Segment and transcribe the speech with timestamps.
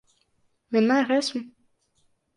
[0.77, 1.45] Vienmēr esmu.